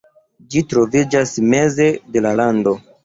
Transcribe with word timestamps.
Ĝi 0.53 0.61
troviĝas 0.71 1.33
meze 1.53 1.91
de 2.17 2.25
la 2.29 2.33
lando. 2.41 2.75